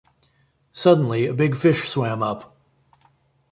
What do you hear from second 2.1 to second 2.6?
up.